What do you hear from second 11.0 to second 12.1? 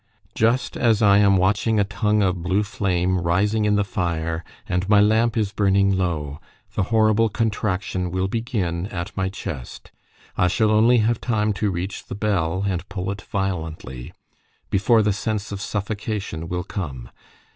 have time to reach